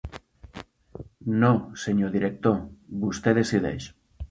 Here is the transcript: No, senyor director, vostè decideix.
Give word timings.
No, 1.43 1.51
senyor 1.83 2.15
director, 2.17 2.59
vostè 3.07 3.37
decideix. 3.43 3.89